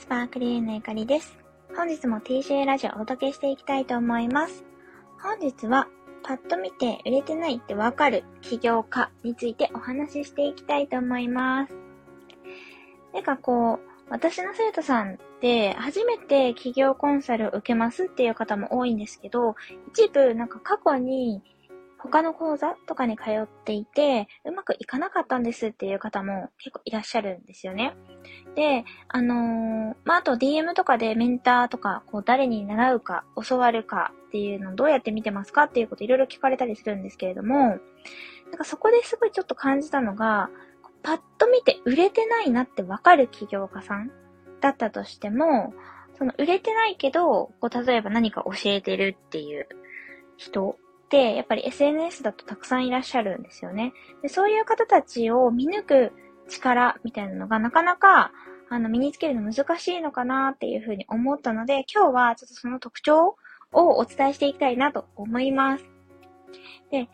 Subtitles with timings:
[0.00, 1.36] スパークリーのゆかりです。
[1.76, 4.64] 本日も TCA ラジオをお届けしていきたいと思います。
[5.22, 5.88] 本日は、
[6.22, 11.74] パッと見て売れてないってわかる起業家についてお話ししていきたいと思います。
[13.12, 19.54] なんかこう、私の生徒さんって初めて起業コンサルを受けますっていう方も多いんですけど、
[19.92, 21.42] 一部なんか過去に
[22.02, 27.94] 他の講座とかに通っていて、うまくいかなかったんですっていう方も結構いらっしゃるんですよね。
[28.54, 37.78] で、あのー、まあ、あと DM とかでメンターとか、こう誰に習うか、教わるかっていうのをどうやって見てますかっていうこといろいろ聞かれたりするんですけれども、なん
[38.56, 40.48] かそこですごいちょっと感じたのが、
[41.02, 44.10] パッと見て売れてないなってわかる起業家さん
[44.60, 45.74] だったとしても、
[46.18, 49.68] その売れてないけど、こう例えば何か教えてるっていう
[50.36, 50.76] 人、
[51.16, 53.92] やっぱり SNS だとたくさんいらっしゃるんですよね。
[54.22, 56.12] でそういう方たちを見抜く
[56.48, 58.32] 力みたいなのがなかなか
[58.68, 63.36] あの身につけるの難しいのかなっていうふうに思ったので、今日はちょっとその特徴
[63.72, 65.84] をお伝えしていきたいなと思います。
[66.92, 67.08] で、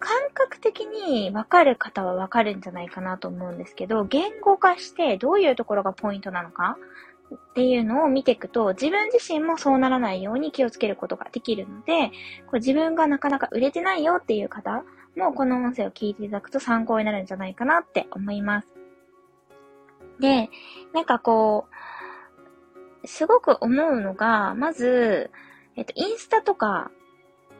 [0.00, 6.76] 感覚的にわかる方はわかるんじゃないかなと思うんですけど、言語化してどういうところがポイントなのか
[7.34, 12.08] っていうのを見ていくと、自分自身もそうならないように気をつけることができるので、
[12.46, 14.84] こう自分がなかなか売れてないよっていう方
[15.16, 18.68] も、この音声を聞いていただくと参考になるんじゃないかなって思います。
[20.20, 20.50] で、
[20.94, 21.66] なんかこ
[23.04, 25.30] う、すごく思うのが、まず、
[25.76, 26.90] えっと、インスタとか、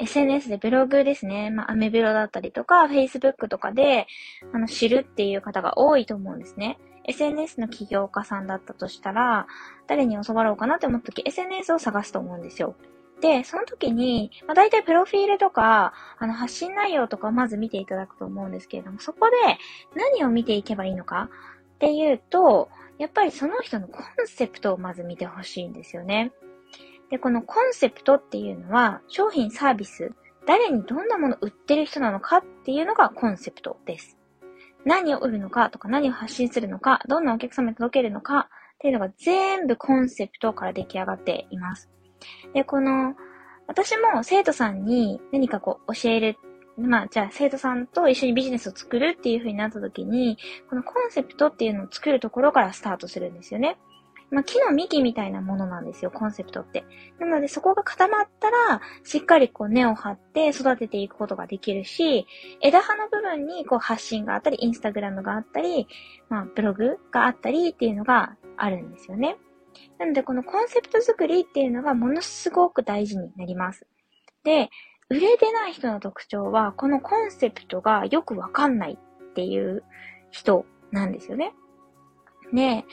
[0.00, 1.50] SNS でブログですね。
[1.50, 4.06] まあ、アメブロだったりとか、Facebook とかで、
[4.53, 6.78] あの、知るっていう方が多いと思うんですね。
[7.09, 9.47] SNS の起業家さんだったとしたら、
[9.87, 12.77] 誰に教わろうかなって思った時、SNS を探すと思うんですよ。
[13.20, 19.37] で、その時に、まあ、大体プロフィールとか、あの、発信内容とかをまず見ていただくと思うんですけれども、そこで
[19.97, 21.31] 何を見ていけばいいのか
[21.75, 26.32] っていうと、やっぱりその人のコンセプトをまず見てほしいんですよね。
[27.11, 30.12] で、このコンセプトっていうのは、商品サービス、
[30.47, 34.18] 誰にどんなもの売ってる人なのかっていうのがコンセプトです。
[34.88, 41.91] 何を売るのかとか何を発信するのか、どんなお客様に届けるのかっていうのが全部コンセプトから出来上がっています。
[42.54, 43.15] で、この、
[43.66, 46.37] 私も生徒さんに何かこう教える。
[46.78, 50.38] まあ、じゃあ生徒さんと一緒にビジネスを作るっていう風になった時に、
[50.71, 53.76] このコンセプトっていうのを作るところからスタートするんですよね。
[54.31, 56.84] まあ、木の幹みたいなものなんですよ、コンセプトって。
[57.19, 62.27] なので、そこが固まったら、しっかりこう根を張って育てていくことができるし、
[62.61, 65.88] 枝葉の部分にこう発信があったり、インスタグラムがあったり、
[66.28, 69.37] まあ、ブログがあったりっていうのがあるんですよね。
[69.99, 73.87] なので、このコンセプト作りっていうのがものすごく大事になります。
[74.44, 74.71] で、
[75.09, 79.84] 売れてない人の特徴は、このコンセプトがよくわかんないっていう
[80.31, 81.55] 人なんですよね。
[82.53, 82.84] で、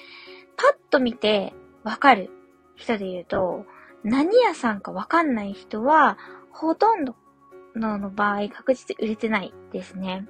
[0.57, 2.31] パッと見てわかる
[2.75, 3.65] 人で言うと、
[4.03, 6.17] 何屋さんかわかんない人は、
[6.51, 7.15] ほとんど
[7.75, 10.27] の場合確実売れてないですね。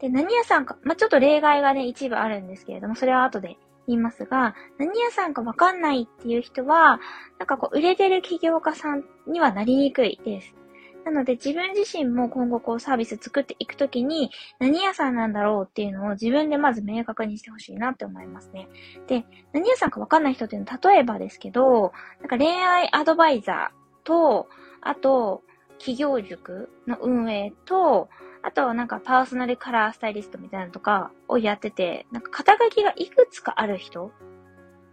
[0.00, 3.56] で、何屋さんか、まあ、ちょっと例外がね、一部あるんですけれども、それは後で
[3.86, 6.98] 言いますが、何屋さんかわかんないっていう人は、
[7.38, 10.56] なんかこう、売れてる起業家さんにはなりにくいです。
[11.04, 18.68] なので自分自身も今後こうサービス作っていくときに何屋さんなんだろうっていうのを自分でまず明確にしてほしいなって思いますね。
[19.08, 24.48] で、何屋さんかわかんない人っていうのは例えばですけど、なんか恋愛アドバイザーと、
[24.80, 25.42] あと、
[25.78, 28.08] 企業塾の運営と、
[28.42, 34.12] あとはなんかパーソナルカラースタイリストみたいなのとかをやってて、なんか肩書きがいくつかある人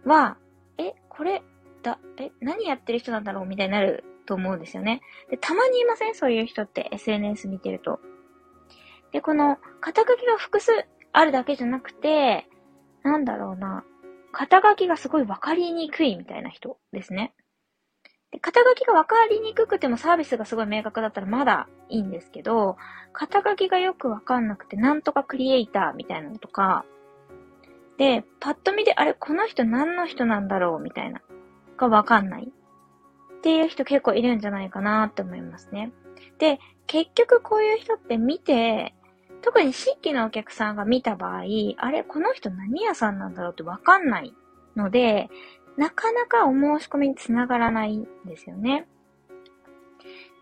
[0.04, 0.36] は、
[0.78, 1.42] え、これ、
[1.82, 5.00] だ、え、何やってる人なんだろうみたいになると思うんですよね。
[5.28, 6.14] で、たまにいません？
[6.14, 7.98] そういう人って SNS 見てると。
[9.10, 10.70] で、この、肩書きが複数
[11.12, 12.46] あるだけじゃなくて、
[13.02, 13.82] なんだろうな、
[14.30, 17.34] 肩書きがすごいわかりにくいみたいな人ですね。
[18.30, 22.76] で、肩書きがわかりにくくてもサービスがすごい明確だったらまだいいんですけど、
[23.12, 26.84] 肩書きがよくわかんなくて、なんとかクリエイターみたいなのとか、
[27.98, 31.20] で、パッと見で、あれ、この人何の人なんだろうみたいな、
[31.76, 32.52] がわかんない。
[33.40, 35.92] っていう人結構いるんじゃないかなって思いますね。
[36.38, 38.94] で、結局こういう人って見て、
[39.40, 41.44] 特に新規のお客さんが見た場合、
[41.78, 44.34] あれ、この人何屋さんなんだろうってわかんない
[44.76, 45.30] ので、
[45.78, 48.86] なかなかお申し込みにつながらないんですよね。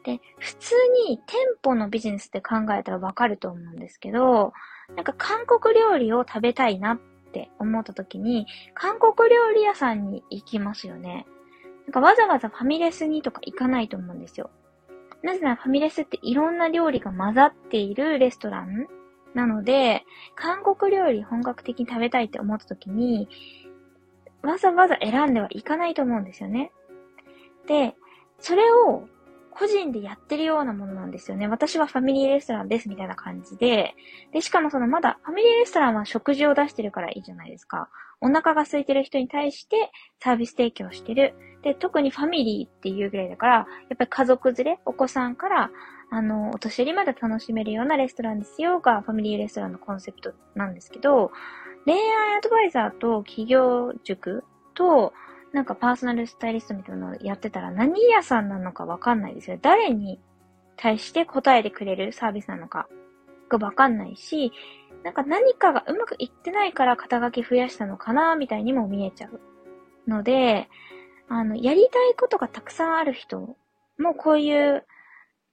[0.03, 0.75] で、普通
[1.09, 4.53] に店舗のビジネスって考えたらわかると思うんですけど、
[4.97, 6.99] なんか韓国料理を食べたいなっ
[7.33, 11.27] て思った時に、韓国料理屋さんに行きますよね。
[11.89, 14.51] なんかわざわざファミレスにとか行かないと思うんですよ。
[15.23, 18.87] なぜならファミレスっていろんな料理が混ざっているレストラン
[19.35, 20.05] なので、
[20.35, 23.27] 韓国料理本格的に食べたいって思った時に、
[24.43, 26.73] わざわざ選んではいかないと思うんですよね。
[27.67, 27.95] で、
[28.39, 29.09] それを
[29.59, 31.49] 個人でやってるようなものなんですよね。
[31.49, 33.95] 私はファミリーレストランですみたいな感じで。
[34.33, 37.89] で、しかもそのまだファミリーレストランは食事を出してるからいいじゃないですか。
[38.21, 39.91] お腹が空いてる人に対して
[40.21, 41.35] サービス提供してる。
[41.63, 43.65] で、特にファミリーっていうぐらいだから、や
[43.95, 45.71] っぱり家族連れ、お子さんから、
[46.11, 51.33] あの、お年寄りまで楽しめるようなレストランですよが、ファミリーレストランのコンセプトなんですけど、
[51.85, 54.45] 恋愛アドバイザーと企業塾
[54.75, 55.13] と、
[55.53, 59.59] なんかパーソナルスタイリストみたいなのをやってたら何屋さんなのかわかんないですよ。
[59.61, 60.21] 誰に
[60.77, 62.89] 対して答えてくれるサービスなのか
[63.49, 64.53] がわかんないし、
[65.05, 69.41] なんか何かがうまくいってないから肩書き増やしたのかな、みたいにも見えちゃう。
[70.09, 70.69] ので、
[71.29, 73.57] あの、やりたいことがたくさんある人
[73.99, 74.85] もこういう、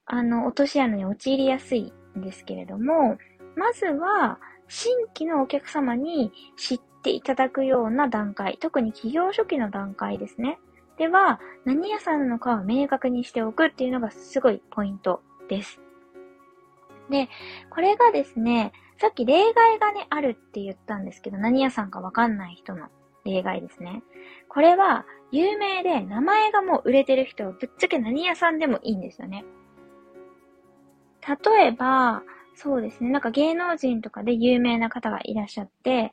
[0.06, 3.18] あの、落とし穴に陥りやすいんですけれども、
[3.56, 10.58] まずは、新規のお客様に知っていただくような段階、特に企業初期の段階ですね。
[10.98, 15.80] では、何屋さんなのかを明確にしておくっていうのがすごいポイントです。
[17.10, 17.28] で、
[17.70, 22.88] これがですね、さっき例外がね、あるって言ったんですけど、何屋さんかわかんない人の
[23.24, 24.02] 例外ですね。
[24.48, 29.44] これは、有名で名前がもう売れてる人は、ぶっちゃけ何屋さんでもいいんですよね。
[31.44, 32.22] 例えば、
[32.56, 33.10] そうですね。
[33.10, 36.10] なんか芸能人とかで有名な方がいらっしゃって、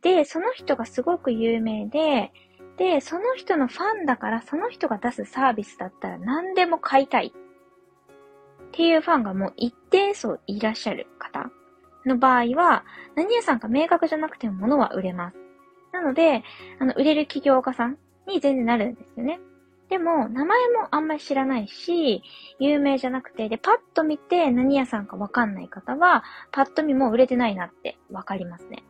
[0.00, 2.32] で、その人がすごく有名で、
[2.78, 7.32] で、その人のファンだから、その人が出すサービスだったら何でも買いたい。
[7.34, 11.50] っていうファンがもう一定数いらっしゃる方
[12.06, 12.84] の場合は、
[13.16, 15.36] 何屋さんか明確じゃなくても物は売れます。
[15.92, 16.42] なので、
[16.78, 19.40] あの、売れる起業家さんに全然なるんですよね。
[19.88, 22.22] でも、名前もあんまり知らないし、
[22.58, 28.82] 有名じゃなくて、で、パッと見て何屋さんかわかんない方は、パッと見も売れてないなってわかりますね。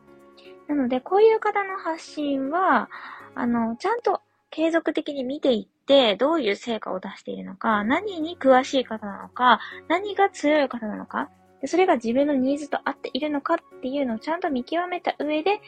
[0.67, 2.89] なので、こういう方の発信は、
[3.35, 9.59] あの、ちゃんと継続的に見ていって、どういう成果を出しているのか、何に詳しい方なのか、
[9.89, 11.29] 何が強い方なのか、
[11.61, 15.59] でそれが自分のニーズと合っているのかっていうのをちゃんと見極めた上で、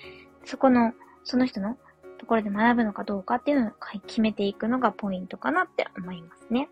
[0.46, 0.94] そこの、
[1.24, 1.78] その人の
[2.18, 3.72] ところで学ぶのかどうかっていうのを
[4.06, 6.70] 決めていくのがポイントかなって思いますね。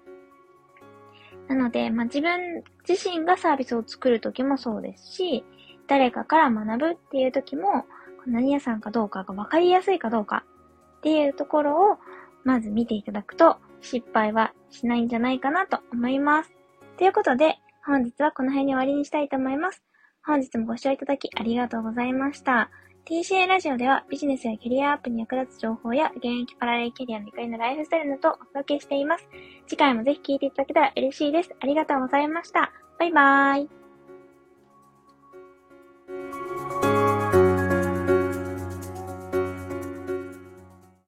[1.47, 5.45] なので、まあ、自分自身がサービスを作るときもそうですし、
[5.88, 7.86] 誰かから学ぶっていうときも、
[8.25, 10.44] 何屋さんかどうかが分かりやすいかどうか
[10.97, 11.98] っていうところを、
[12.44, 16.51] まず見ていただくと、失敗はしないんじゃないかなと思います。
[16.98, 19.83] ということで、本日はこの辺に終わりにしたいと思います。
[20.25, 22.71] 本日もご視聴いただきありがとうございました。
[23.07, 29.27] TCA ラジオではビジネスやキャリアアップに役立つ情報や現役パラレルキャリアの怒りのライフスタイルなどをお届けしています。
[29.67, 31.51] 次回もぜひ聴いていただけたら嬉しいです。
[31.59, 32.71] ありがとうございました。
[32.97, 33.84] バイバーイ。